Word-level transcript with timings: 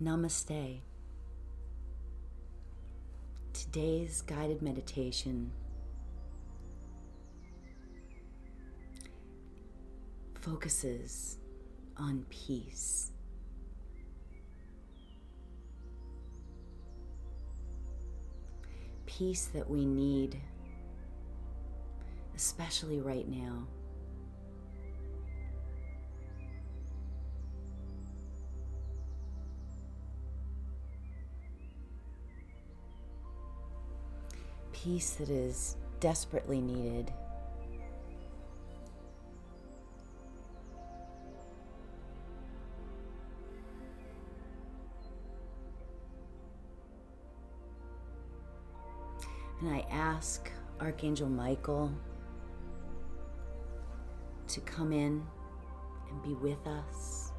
Namaste. 0.00 0.78
Today's 3.52 4.22
guided 4.22 4.62
meditation 4.62 5.50
focuses 10.34 11.38
on 11.96 12.24
peace. 12.30 13.10
Peace 19.06 19.46
that 19.46 19.68
we 19.68 19.84
need, 19.84 20.40
especially 22.36 23.00
right 23.00 23.28
now. 23.28 23.66
Peace 34.88 35.10
that 35.16 35.28
is 35.28 35.76
desperately 36.00 36.62
needed. 36.62 37.12
And 49.60 49.68
I 49.68 49.84
ask 49.90 50.50
Archangel 50.80 51.28
Michael 51.28 51.92
to 54.46 54.60
come 54.60 54.94
in 54.94 55.22
and 56.10 56.22
be 56.22 56.32
with 56.32 56.66
us. 56.66 57.32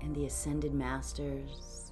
And 0.00 0.16
the 0.16 0.24
Ascended 0.24 0.74
Masters 0.74 1.89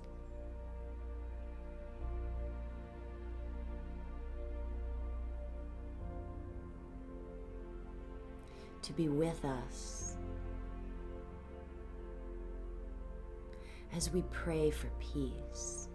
to 8.89 8.95
be 8.95 9.07
with 9.07 9.45
us 9.45 10.17
as 13.95 14.11
we 14.11 14.23
pray 14.31 14.71
for 14.71 14.89
peace. 14.99 15.89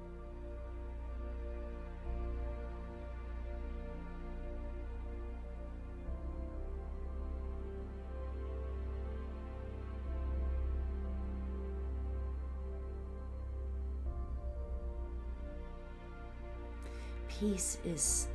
Peace 17.28 17.80
is 17.84 18.28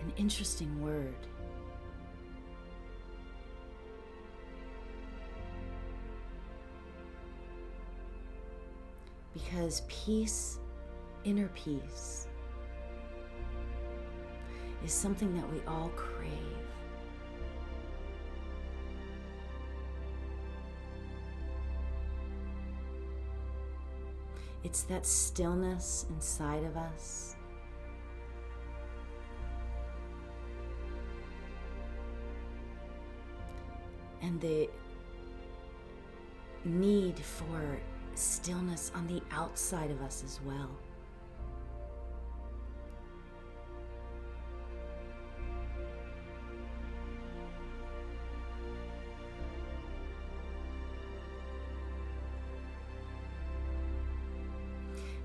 an 0.00 0.12
interesting 0.16 0.82
word. 0.82 1.14
Because 9.46 9.82
peace, 9.88 10.58
inner 11.24 11.48
peace, 11.54 12.26
is 14.84 14.92
something 14.92 15.34
that 15.34 15.52
we 15.52 15.60
all 15.66 15.90
crave. 15.94 16.30
It's 24.64 24.82
that 24.84 25.06
stillness 25.06 26.06
inside 26.10 26.64
of 26.64 26.76
us. 26.76 27.36
And 34.22 34.40
the 34.40 34.68
need 36.64 37.16
for 37.20 37.78
stillness 38.18 38.90
on 38.94 39.06
the 39.06 39.22
outside 39.30 39.90
of 39.90 40.00
us 40.02 40.22
as 40.24 40.40
well. 40.44 40.70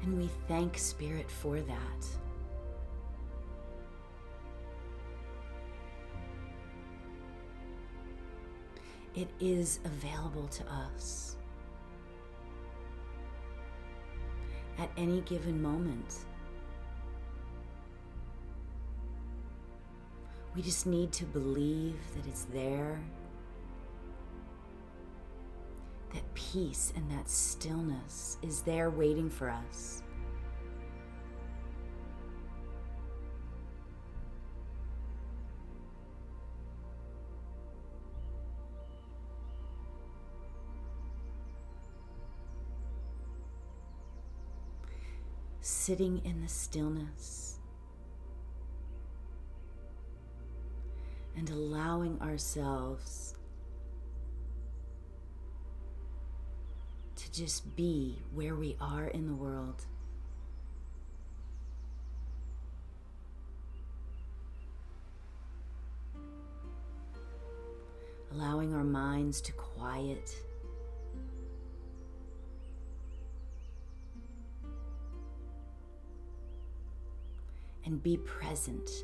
And 0.04 0.18
we 0.18 0.30
thank 0.48 0.78
Spirit 0.78 1.30
for 1.30 1.62
that. 1.62 2.06
It 9.14 9.30
is 9.40 9.80
available 9.86 10.48
to 10.48 10.64
us. 10.72 11.36
At 14.82 14.90
any 14.98 15.22
given 15.22 15.62
moment. 15.62 16.16
We 20.56 20.64
just 20.64 20.88
need 20.88 21.12
to 21.14 21.26
believe 21.26 22.00
that 22.16 22.28
it's 22.28 22.46
there, 22.46 23.00
that 26.14 26.34
peace 26.34 26.92
and 26.96 27.10
that 27.12 27.30
stillness 27.30 28.38
is 28.42 28.62
there 28.64 28.90
waiting 28.90 29.30
for 29.30 29.50
us. 29.50 30.02
Sitting 45.82 46.22
in 46.26 46.40
the 46.44 46.48
stillness 46.48 47.58
and 51.36 51.50
allowing 51.50 52.22
ourselves 52.22 53.34
to 57.16 57.32
just 57.32 57.76
be 57.76 58.20
where 58.36 58.54
we 58.54 58.78
are 58.80 59.08
in 59.08 59.26
the 59.26 59.34
world. 59.34 59.84
Allowing 68.32 68.76
our 68.76 68.84
minds 68.84 69.42
to 69.42 69.52
quiet 69.54 70.30
and 77.92 78.02
be 78.02 78.18
present. 78.18 79.04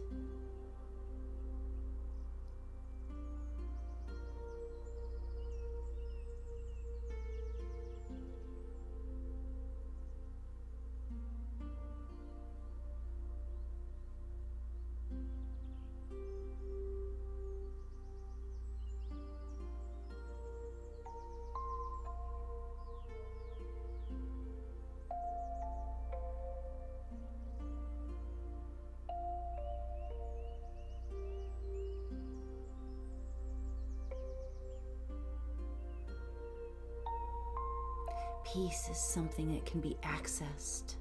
Peace 38.53 38.87
is 38.89 38.97
something 38.97 39.53
that 39.53 39.65
can 39.65 39.81
be 39.81 39.97
accessed. 40.03 40.95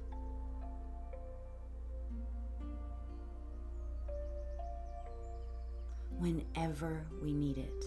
Whenever 6.17 7.05
we 7.21 7.33
need 7.33 7.57
it. 7.57 7.85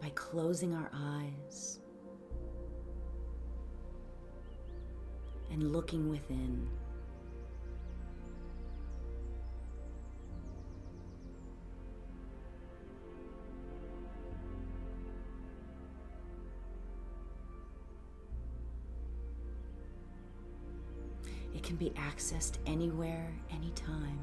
By 0.00 0.10
closing 0.14 0.74
our 0.74 0.90
eyes 0.94 1.80
and 5.50 5.72
looking 5.72 6.08
within. 6.08 6.68
Accessed 22.18 22.56
anywhere, 22.66 23.32
anytime. 23.52 24.18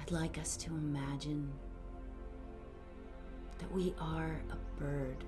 I'd 0.00 0.12
like 0.12 0.38
us 0.38 0.56
to 0.58 0.70
imagine 0.70 1.50
that 3.58 3.72
we 3.72 3.92
are 4.00 4.40
a 4.52 4.80
bird. 4.80 5.24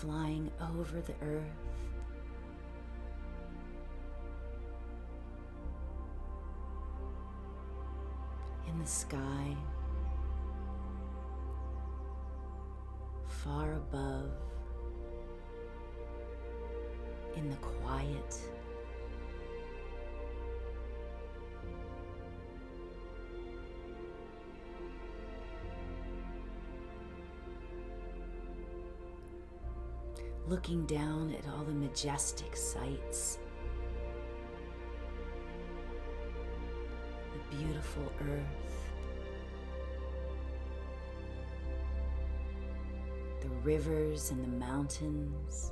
Flying 0.00 0.50
over 0.62 1.02
the 1.02 1.12
earth. 1.22 1.44
In 8.66 8.78
the 8.78 8.86
sky, 8.86 9.54
far 13.26 13.74
above, 13.74 14.30
in 17.36 17.50
the 17.50 17.56
quiet. 17.56 18.40
Looking 30.50 30.84
down 30.86 31.32
at 31.38 31.48
all 31.52 31.62
the 31.62 31.72
majestic 31.72 32.56
sights, 32.56 33.38
the 37.32 37.56
beautiful 37.56 38.12
earth, 38.22 38.90
the 43.40 43.48
rivers 43.62 44.32
and 44.32 44.42
the 44.42 44.66
mountains. 44.66 45.70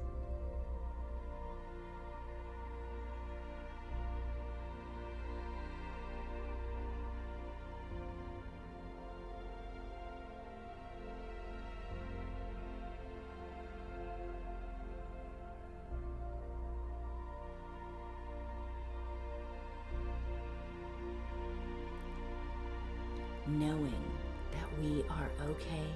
Knowing 23.48 24.12
that 24.52 24.80
we 24.80 25.02
are 25.08 25.30
okay. 25.50 25.86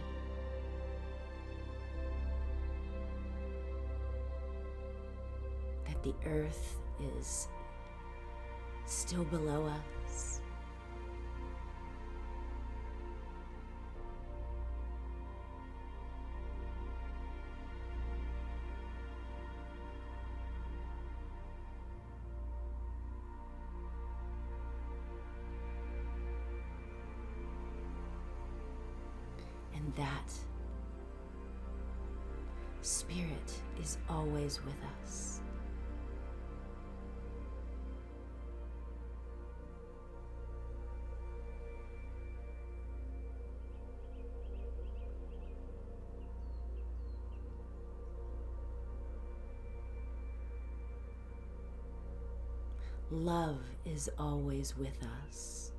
That 5.87 6.03
the 6.03 6.15
earth 6.27 6.77
is 7.19 7.49
still 8.87 9.25
below 9.25 9.67
us. 9.67 10.02
Always 34.53 34.65
with 34.67 34.85
us. 35.03 35.41
Love 53.11 53.59
is 53.85 54.11
always 54.19 54.77
with 54.77 54.99
us. 55.29 55.72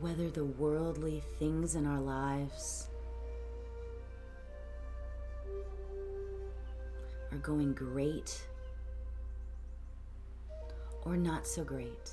Whether 0.00 0.30
the 0.30 0.44
worldly 0.44 1.22
things 1.38 1.74
in 1.74 1.84
our 1.84 2.00
lives 2.00 2.88
are 7.32 7.38
going 7.38 7.74
great 7.74 8.40
or 11.02 11.16
not 11.16 11.46
so 11.46 11.64
great. 11.64 12.12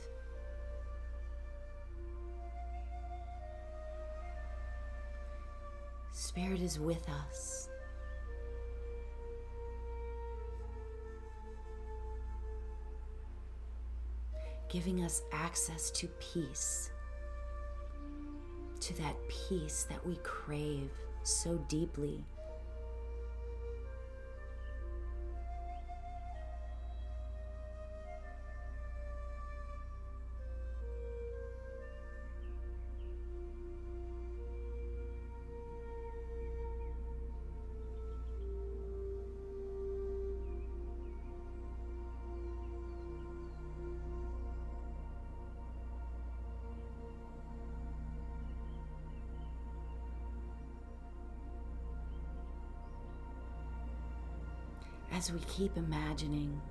Spirit 6.12 6.62
is 6.62 6.80
with 6.80 7.08
us. 7.10 7.70
Giving 14.70 15.04
us 15.04 15.22
access 15.32 15.92
to 15.92 16.08
peace 16.20 16.90
to 18.86 18.94
that 19.02 19.16
peace 19.28 19.88
that 19.90 20.06
we 20.06 20.16
crave 20.18 20.92
so 21.24 21.58
deeply. 21.68 22.24
As 55.12 55.32
we 55.32 55.40
keep 55.48 55.78
imagining 55.78 56.62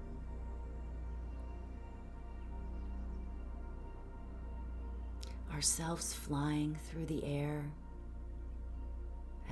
ourselves 5.53 6.12
flying 6.12 6.76
through 6.91 7.07
the 7.07 7.25
air 7.25 7.64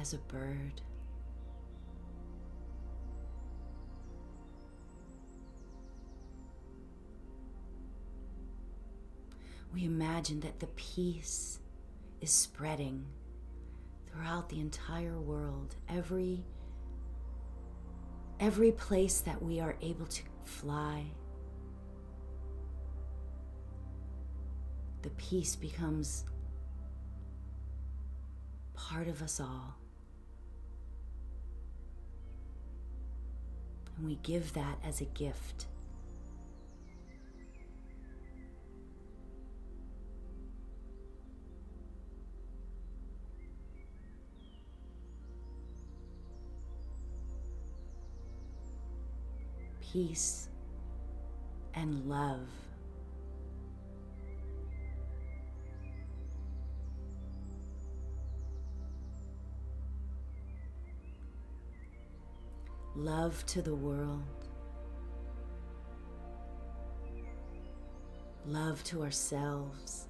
as 0.00 0.12
a 0.12 0.18
bird. 0.18 0.80
We 9.72 9.84
imagine 9.84 10.40
that 10.40 10.60
the 10.60 10.66
peace 10.66 11.60
is 12.20 12.30
spreading 12.30 13.06
throughout 14.06 14.48
the 14.50 14.60
entire 14.60 15.18
world. 15.18 15.76
Every 15.88 16.44
every 18.42 18.72
place 18.72 19.20
that 19.20 19.40
we 19.40 19.60
are 19.60 19.76
able 19.80 20.04
to 20.06 20.22
fly, 20.44 21.04
the 25.02 25.10
peace 25.10 25.54
becomes 25.54 26.24
part 28.74 29.06
of 29.06 29.22
us 29.22 29.38
all. 29.38 29.76
And 33.96 34.06
we 34.06 34.16
give 34.16 34.52
that 34.54 34.76
as 34.84 35.00
a 35.00 35.04
gift. 35.04 35.66
Peace 49.92 50.48
and 51.74 52.08
love. 52.08 52.48
Love 62.96 63.44
to 63.44 63.60
the 63.60 63.74
world. 63.74 64.22
Love 68.46 68.82
to 68.84 69.02
ourselves. 69.02 70.06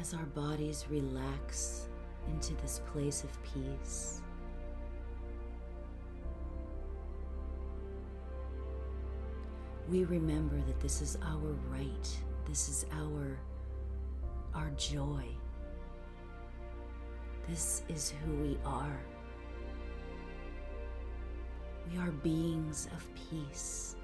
As 0.00 0.14
our 0.14 0.24
bodies 0.26 0.86
relax 0.88 1.88
into 2.26 2.54
this 2.62 2.80
place 2.90 3.22
of 3.22 3.30
peace. 3.42 4.22
We 9.90 10.04
remember 10.04 10.56
that 10.66 10.80
this 10.80 11.02
is 11.02 11.18
our 11.22 11.54
right. 11.68 12.18
This 12.46 12.68
is 12.68 12.86
our 12.92 13.38
our 14.54 14.70
joy. 14.70 15.24
This 17.48 17.82
is 17.88 18.14
who 18.24 18.34
we 18.36 18.58
are. 18.64 19.00
We 21.90 21.98
are 21.98 22.10
beings 22.10 22.88
of 22.96 23.06
peace. 23.14 23.96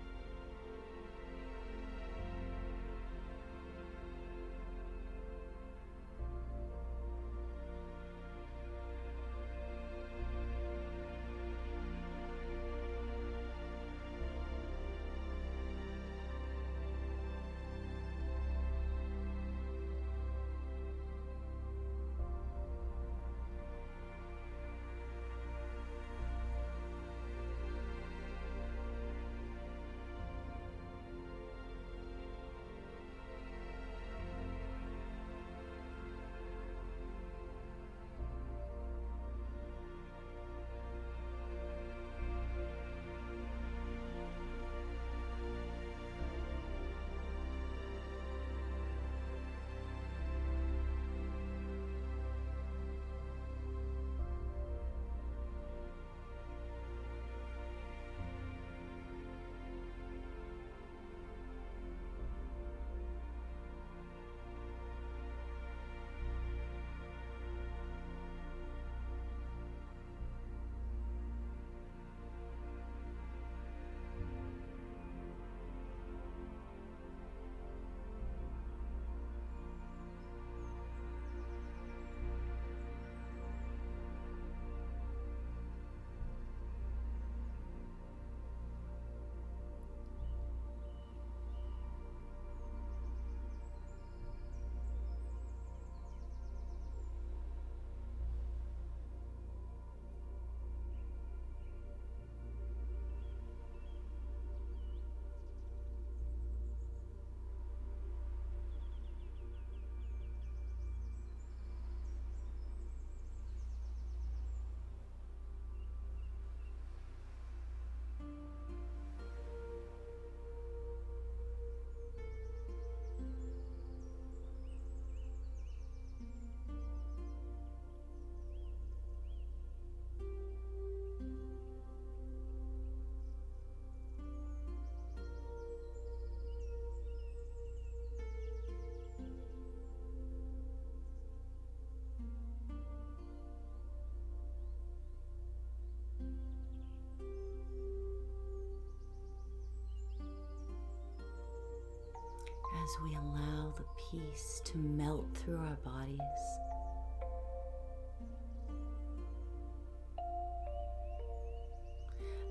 As 152.86 152.96
we 153.02 153.16
allow 153.16 153.74
the 153.76 153.84
peace 154.12 154.62
to 154.64 154.78
melt 154.78 155.26
through 155.38 155.58
our 155.58 155.76
bodies. 155.82 156.20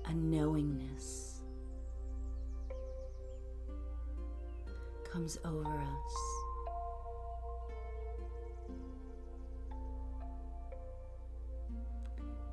A 0.04 0.12
knowingness 0.12 1.40
comes 5.10 5.38
over 5.42 5.78
us. 5.78 6.16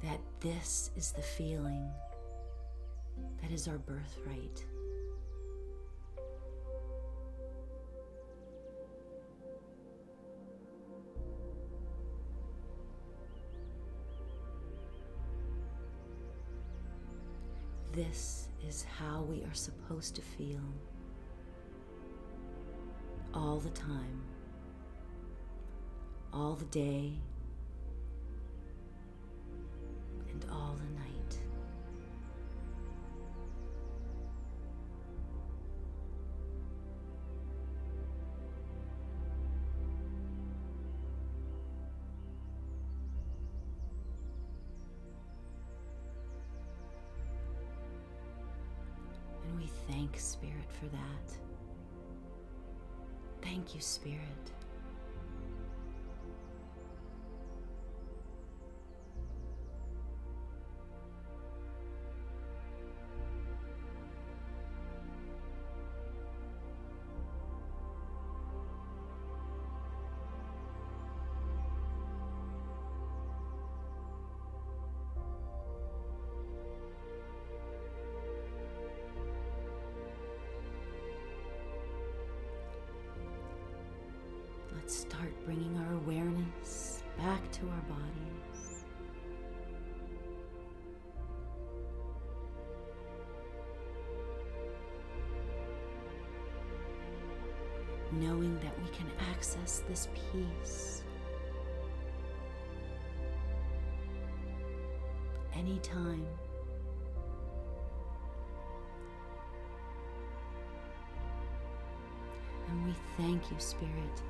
That 0.02 0.22
this 0.40 0.90
is 0.96 1.12
the 1.12 1.22
feeling 1.22 1.92
that 3.42 3.52
is 3.52 3.68
our 3.68 3.78
birthright. 3.78 4.64
This 17.94 18.48
is 18.68 18.84
how 19.00 19.22
we 19.22 19.44
are 19.44 19.54
supposed 19.54 20.16
to 20.16 20.24
feel 20.24 20.64
all 23.36 23.60
the 23.60 23.70
time, 23.70 24.24
all 26.34 26.56
the 26.56 26.66
day, 26.66 27.14
thank 49.90 50.20
Spirit 50.20 50.72
for 50.80 50.88
that. 50.88 51.38
Thank 53.42 53.76
you, 53.76 53.82
Spirit. 53.82 54.52
Start 84.94 85.34
bringing 85.44 85.76
our 85.76 85.94
awareness 85.96 87.02
back 87.18 87.52
to 87.54 87.62
our 87.62 87.82
bodies. 87.90 88.86
Knowing 98.12 98.60
that 98.60 98.80
we 98.84 98.90
can 98.90 99.08
access 99.32 99.82
this 99.90 100.10
peace 100.14 101.02
anytime. 105.56 106.28
And 112.70 112.86
we 112.86 112.94
thank 113.18 113.50
you, 113.50 113.58
Spirit. 113.58 114.22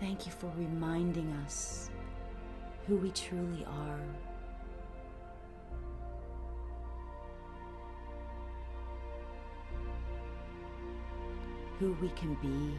Thank 0.00 0.26
you 0.26 0.32
for 0.32 0.50
reminding 0.56 1.32
us 1.44 1.90
who 2.86 2.96
we 2.96 3.10
truly 3.10 3.64
are. 3.64 4.00
Who 11.80 11.96
we 12.00 12.10
can 12.10 12.34
be. 12.34 12.76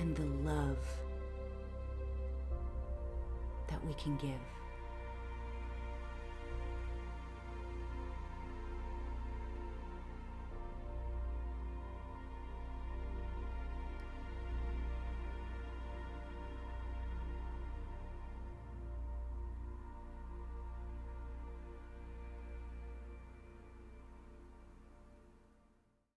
And 0.00 0.14
the 0.14 0.26
love 0.48 0.78
that 3.66 3.84
we 3.84 3.94
can 3.94 4.16
give. 4.16 4.30